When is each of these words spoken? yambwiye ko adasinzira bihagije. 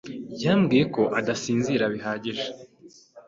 yambwiye 0.43 0.83
ko 0.95 1.03
adasinzira 1.19 1.85
bihagije. 1.93 2.47